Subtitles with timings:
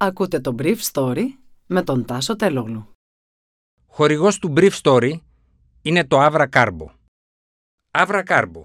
[0.00, 1.24] Ακούτε το Brief Story
[1.66, 2.88] με τον Τάσο Τελόγλου.
[3.86, 5.12] Χορηγός του Brief Story
[5.82, 6.86] είναι το Avra Carbo.
[7.90, 8.62] Avra Carbo,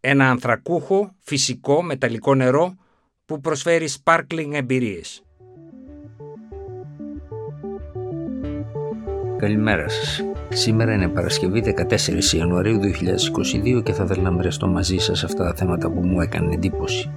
[0.00, 2.74] ένα ανθρακούχο, φυσικό, μεταλλικό νερό
[3.24, 5.22] που προσφέρει sparkling εμπειρίες.
[9.38, 10.22] Καλημέρα σας.
[10.48, 15.54] Σήμερα είναι Παρασκευή 14 Ιανουαρίου 2022 και θα ήθελα να μοιραστώ μαζί σας αυτά τα
[15.54, 17.10] θέματα που μου έκανε εντύπωση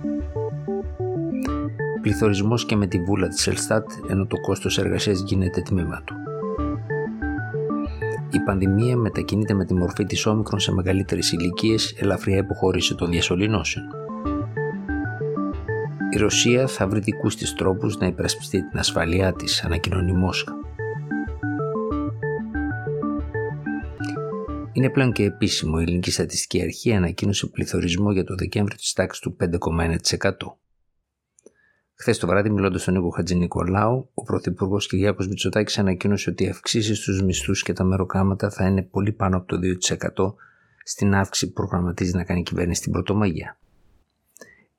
[2.01, 6.15] πληθωρισμός και με τη βούλα της Ελστάτ ενώ το κόστος εργασίας γίνεται τμήμα του.
[8.31, 13.85] Η πανδημία μετακινείται με τη μορφή της όμικρον σε μεγαλύτερες ηλικίες ελαφριά υποχώρηση των διασωληνώσεων.
[16.13, 20.53] Η Ρωσία θα βρει δικούς της τρόπους να υπερασπιστεί την ασφαλειά της, ανακοινώνει Μόσχα.
[24.73, 29.21] Είναι πλέον και επίσημο η Ελληνική Στατιστική Αρχή ανακοίνωσε πληθωρισμό για το Δεκέμβριο της τάξης
[29.21, 30.60] του 5,1%.
[32.01, 36.47] Χθες το βράδυ, μιλώντας στον Νίκο Χατζη Νικολάου, ο Πρωθυπουργός Κυριάκο Μητσοτάκης ανακοίνωσε ότι οι
[36.47, 40.33] αυξήσεις στους μισθούς και τα μεροκάματα θα είναι πολύ πάνω από το 2%
[40.83, 43.59] στην αύξηση που προγραμματίζει να κάνει η κυβέρνηση στην Πρωτομαγιά.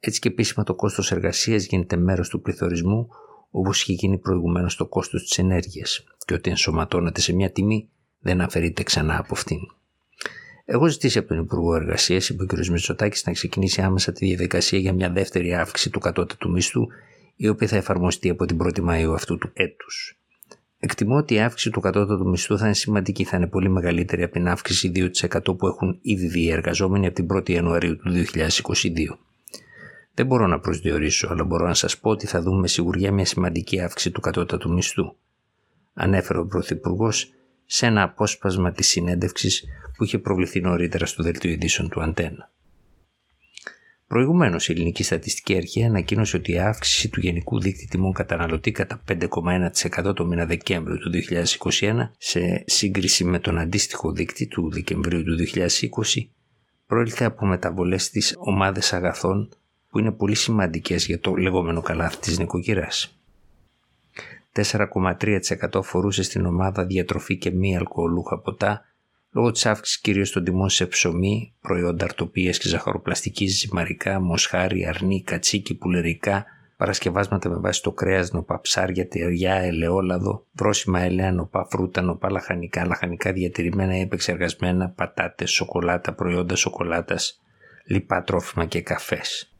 [0.00, 3.08] Έτσι και επίσημα το κόστος εργασίας γίνεται μέρος του πληθωρισμού,
[3.50, 8.40] όπως είχε γίνει προηγουμένως το κόστος της ενέργειας, και ότι ενσωματώνεται σε μια τιμή δεν
[8.40, 9.58] αφαιρείται ξανά από αυτήν.
[10.64, 12.66] Εγώ ζητήσει από τον Υπουργό Εργασίας, είπε ο κ.
[12.66, 16.86] Μητσοτάκης, να ξεκινήσει άμεσα τη διαδικασία για μια δεύτερη αύξηση του κατώτατου μισθού
[17.36, 20.16] η οποία θα εφαρμοστεί από την 1η Μαΐου αυτού του έτους.
[20.78, 24.32] Εκτιμώ ότι η αύξηση του κατώτατου μισθού θα είναι σημαντική, θα είναι πολύ μεγαλύτερη από
[24.32, 28.52] την αύξηση 2% που έχουν ήδη δει οι εργαζόμενοι από την 1η Ιανουαρίου του 2022.
[30.14, 33.24] Δεν μπορώ να προσδιορίσω, αλλά μπορώ να σας πω ότι θα δούμε με σιγουριά μια
[33.24, 35.14] σημαντική αύξηση του κατώτατου μισθού.
[35.94, 37.32] Ανέφερε ο Πρωθυπουργός
[37.74, 39.64] σε ένα απόσπασμα της συνέντευξης
[39.96, 42.50] που είχε προβληθεί νωρίτερα στο δελτίο ειδήσεων του Αντένα.
[44.06, 49.02] Προηγουμένως, η Ελληνική Στατιστική Αρχή ανακοίνωσε ότι η αύξηση του γενικού δίκτυου τιμών καταναλωτή κατά
[49.08, 51.10] 5,1% το μήνα Δεκέμβριο του
[51.70, 56.26] 2021 σε σύγκριση με τον αντίστοιχο δίκτυο του Δεκεμβρίου του 2020
[56.86, 59.48] προήλθε από μεταβολές στις ομάδες αγαθών
[59.88, 63.21] που είναι πολύ σημαντικές για το λεγόμενο καλάθι της νοικοκυράς.
[64.54, 65.40] 4,3%
[65.74, 68.84] αφορούσε στην ομάδα διατροφή και μη αλκοολούχα ποτά
[69.32, 75.22] λόγω της αύξησης κυρίως των τιμών σε ψωμί, προϊόντα αρτοπίας και ζαχαροπλαστική, ζυμαρικά, μοσχάρι, αρνί,
[75.22, 76.44] κατσίκι, πουλερικά,
[76.76, 82.86] παρασκευάσματα με βάση το κρέας, νοπά ψάρια, τυριά, ελαιόλαδο, βρόσιμα έλαια, νοπά φρούτα, νοπά λαχανικά,
[82.86, 87.40] λαχανικά διατηρημένα ή επεξεργασμένα, πατάτες, σοκολάτα, προϊόντα σοκολάτας,
[87.84, 89.52] λιπά τρόφιμα και καφές.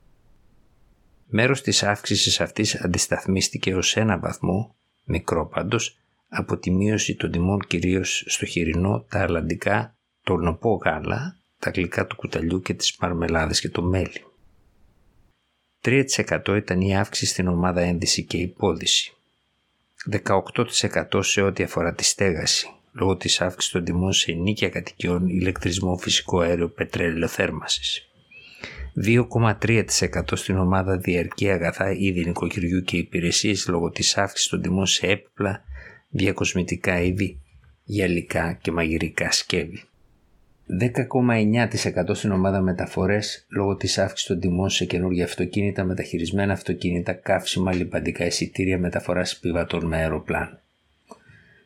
[1.27, 4.75] Μέρος της αύξησης αυτής αντισταθμίστηκε ως ένα βαθμό,
[5.05, 5.97] μικρό πάντως,
[6.29, 12.07] από τη μείωση των τιμών κυρίως στο χοιρινό, τα αλλαντικά, το νοπό γάλα, τα γλυκά
[12.07, 14.25] του κουταλιού και τις μαρμελάδες και το μέλι.
[15.81, 19.12] 3% ήταν η αύξηση στην ομάδα ένδυση και υπόδηση.
[20.11, 25.97] 18% σε ό,τι αφορά τη στέγαση, λόγω της αύξησης των τιμών σε νίκια κατοικιών, ηλεκτρισμό,
[25.97, 28.12] φυσικό αέριο, πετρέλαιο θέρμασης.
[29.01, 29.89] 2,3%
[30.33, 35.65] στην ομάδα διαρκή αγαθά είδη νοικοκυριού και υπηρεσίες λόγω της αύξησης των τιμών σε έπιπλα,
[36.09, 37.41] διακοσμητικά είδη,
[37.85, 39.83] γυαλικά και μαγειρικά σκεύη.
[40.81, 47.75] 10,9% στην ομάδα μεταφορές λόγω της αύξησης των τιμών σε καινούργια αυτοκίνητα, μεταχειρισμένα αυτοκίνητα, καύσιμα,
[47.75, 50.59] λιπαντικά εισιτήρια μεταφοράς επιβατών με αεροπλάνο.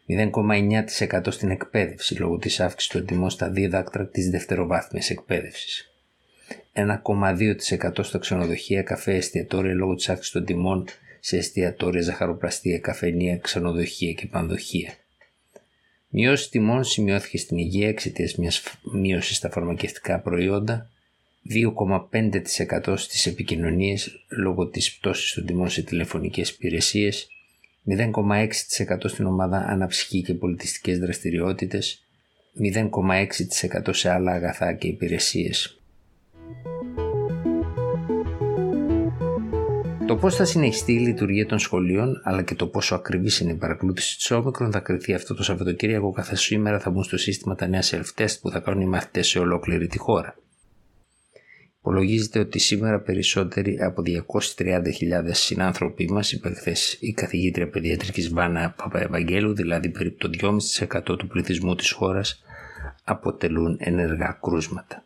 [0.07, 5.96] 0,9% στην εκπαίδευση λόγω της αύξησης των τιμών στα δίδακτρα της δευτεροβάθμιας εκπαίδευσης.
[6.77, 10.85] 1,2% στα ξενοδοχεία, καφέ, εστιατόρια λόγω της αύξησης των τιμών
[11.21, 14.95] σε εστιατόρια, ζαχαροπλαστεία, καφενεία, ξενοδοχεία και πανδοχεία.
[16.09, 20.91] Μειώση τιμών σημειώθηκε στην υγεία εξαιτίας μιας μείωσης στα φαρμακευτικά προϊόντα,
[21.49, 27.29] 2,5% στις επικοινωνίες λόγω της πτώσης των τιμών σε τηλεφωνικές υπηρεσίες,
[27.89, 32.05] 0,6% στην ομάδα αναψυχή και πολιτιστικές δραστηριότητες,
[32.59, 35.76] 0,6% σε άλλα αγαθά και υπηρεσίες.
[40.06, 43.54] Το πώς θα συνεχιστεί η λειτουργία των σχολείων, αλλά και το πόσο ακριβής είναι η
[43.54, 47.66] παρακολούθηση της όμικρον θα κρυθεί αυτό το Σαββατοκύριακο, καθώς σήμερα θα μπουν στο σύστημα τα
[47.66, 50.36] νέα self-test που θα κάνουν οι μαθητές σε ολόκληρη τη χώρα.
[51.78, 54.03] Υπολογίζεται ότι σήμερα περισσότεροι από
[54.57, 54.84] 230.000
[55.31, 60.59] συνάνθρωποι μας, είπε χθε η καθηγήτρια παιδιατρικής Βάνα Παπαευαγγέλου, δηλαδή περίπου το
[60.89, 62.45] 2,5% του πληθυσμού της χώρας,
[63.04, 65.04] αποτελούν ενεργά κρούσματα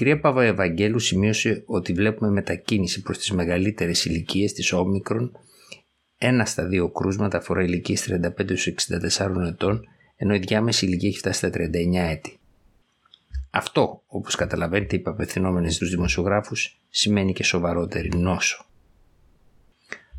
[0.00, 5.38] κυρία Παπαευαγγέλου σημείωσε ότι βλέπουμε μετακίνηση προς τις μεγαλύτερες ηλικίες της όμικρον
[6.18, 8.08] ένα στα δύο κρούσματα αφορά ηλικίες
[9.18, 12.38] 35-64 ετών ενώ η διάμεση ηλικία έχει φτάσει στα 39 έτη.
[13.50, 18.66] Αυτό, όπως καταλαβαίνετε, είπα απευθυνόμενοι στους δημοσιογράφους, σημαίνει και σοβαρότερη νόσο.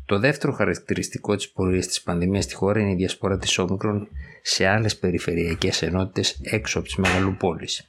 [0.06, 4.08] Το δεύτερο χαρακτηριστικό της πορείας της πανδημίας στη χώρα είναι η διασπορά της όμικρον
[4.42, 7.88] σε άλλες περιφερειακές ενότητες έξω από τις μεγαλοπόλεις.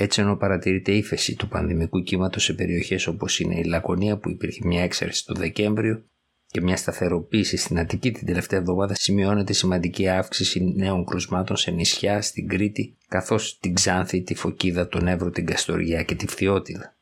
[0.00, 4.60] Έτσι ενώ παρατηρείται ύφεση του πανδημικού κύματος σε περιοχές όπως είναι η Λακωνία που υπήρχε
[4.64, 6.04] μια έξαρση το Δεκέμβριο
[6.46, 12.22] και μια σταθεροποίηση στην Αττική την τελευταία εβδομάδα σημειώνεται σημαντική αύξηση νέων κρουσμάτων σε νησιά
[12.22, 16.96] στην Κρήτη καθώς την Ξάνθη, τη Φωκίδα, τον Εύρο, την Καστοριά και τη Φθιώτιδα.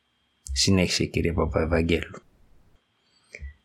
[0.53, 2.21] Συνέχισε η κυρία Παπαευαγγέλου.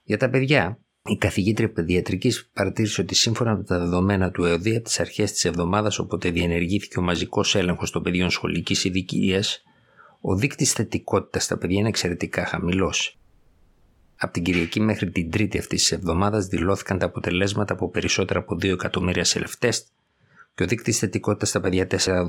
[0.03, 0.79] Για τα παιδιά,
[1.09, 5.45] η καθηγήτρια παιδιατρικής παρατήρησε ότι σύμφωνα με τα δεδομένα του ΕΟΔΗ από τις αρχές της
[5.45, 9.43] εβδομάδας, όποτε διενεργήθηκε ο μαζικός έλεγχος των παιδιών σχολικής ηλικία,
[10.21, 13.19] ο δείκτης θετικότητας στα παιδιά είναι εξαιρετικά χαμηλός.
[14.17, 18.55] Από την Κυριακή μέχρι την Τρίτη αυτής της εβδομάδας δηλώθηκαν τα αποτελέσματα από περισσότερα από
[18.55, 19.83] 2 εκατομμύρια self-test
[20.55, 22.27] και ο δείκτης θετικότητας στα παιδιά 4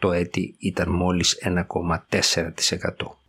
[0.00, 3.21] 18 έτη ήταν μόλις 1,4%.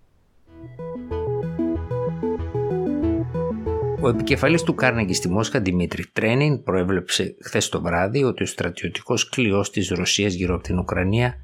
[4.03, 9.29] Ο επικεφαλής του Κάρνεγκη στη Μόσχα, Δημήτρη Τρένιν, προέβλεψε χθες το βράδυ ότι ο στρατιωτικός
[9.29, 11.35] κλειός της Ρωσίας γύρω από την Ουκρανία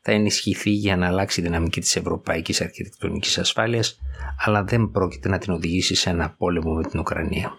[0.00, 4.00] θα ενισχυθεί για να αλλάξει η δυναμική της ευρωπαϊκής αρχιτεκτονικής ασφάλειας,
[4.44, 7.52] αλλά δεν πρόκειται να την οδηγήσει σε ένα πόλεμο με την Ουκρανία.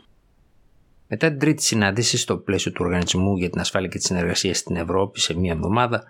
[1.07, 4.75] Μετά την τρίτη συνάντηση στο πλαίσιο του Οργανισμού για την Ασφάλεια και τη Συνεργασία στην
[4.75, 6.03] Ευρώπη σε μία εβδομάδα,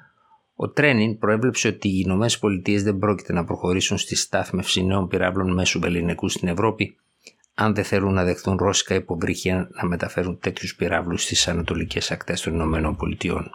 [0.55, 5.53] ο Τρένιν προέβλεψε ότι οι Ηνωμένες Πολιτείες δεν πρόκειται να προχωρήσουν στη στάθμευση νέων πυράβλων
[5.53, 6.97] μέσου βεληνικού στην Ευρώπη
[7.61, 12.53] αν δεν θέλουν να δεχθούν ρώσικα υποβρύχια να μεταφέρουν τέτοιους πυράβλους στις ανατολικές ακτές των
[12.53, 13.51] Ηνωμένων Πολιτειών.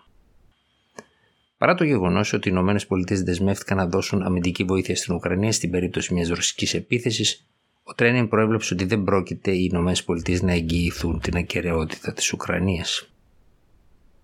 [1.58, 5.70] Παρά το γεγονός ότι οι Ηνωμένες Πολιτείες δεσμεύτηκαν να δώσουν αμυντική βοήθεια στην Ουκρανία στην
[5.70, 7.46] περίπτωση μιας ρωσικής επίθεσης,
[7.82, 13.08] ο Τρένιν προέβλεψε ότι δεν πρόκειται οι Ηνωμένες Πολιτείες να εγγυηθούν την ακαιρεότητα της Ουκρανίας.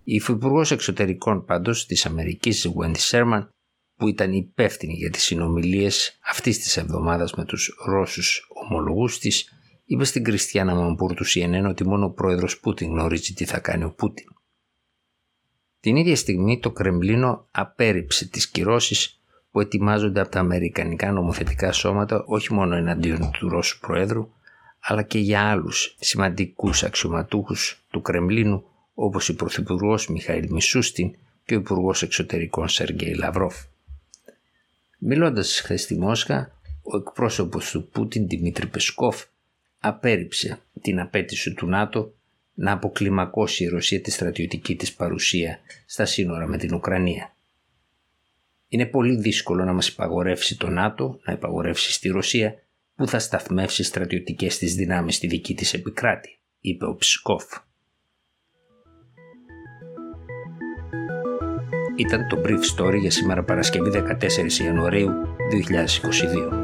[0.03, 3.47] Η Υφυπουργός Εξωτερικών πάντως της Αμερικής, Wendy Sherman,
[3.95, 9.49] που ήταν υπεύθυνη για τις συνομιλίες αυτής της εβδομάδας με τους Ρώσους ομολογούς της,
[9.91, 13.83] είπε στην Κριστιανά Μαμπούρ του CNN ότι μόνο ο πρόεδρος Πούτιν γνωρίζει τι θα κάνει
[13.83, 14.27] ο Πούτιν.
[15.79, 19.21] Την ίδια στιγμή το Κρεμλίνο απέρριψε τις κυρώσεις
[19.51, 24.29] που ετοιμάζονται από τα Αμερικανικά νομοθετικά σώματα όχι μόνο εναντίον του Ρώσου Προέδρου
[24.79, 28.63] αλλά και για άλλους σημαντικούς αξιωματούχους του Κρεμλίνου
[28.93, 31.15] όπως η Πρωθυπουργός Μιχαήλ Μισούστιν
[31.45, 33.55] και ο Υπουργός Εξωτερικών Σεργέη Λαυρόφ.
[34.97, 36.51] Μιλώντας χθες στη Μόσχα,
[36.81, 39.23] ο εκπρόσωπος του Πούτιν Δημήτρη Πεσκόφ
[39.81, 42.13] απέρριψε την απέτηση του ΝΑΤΟ
[42.53, 47.35] να αποκλιμακώσει η Ρωσία τη στρατιωτική της παρουσία στα σύνορα με την Ουκρανία.
[48.67, 52.63] Είναι πολύ δύσκολο να μας υπαγορεύσει το ΝΑΤΟ, να υπαγορεύσει στη Ρωσία
[52.95, 57.43] που θα σταθμεύσει στρατιωτικές της δυνάμεις στη δική της επικράτη, είπε ο Ψκόφ.
[61.95, 65.11] Ήταν το Brief Story για σήμερα Παρασκευή 14 Ιανουαρίου
[66.51, 66.60] 2022.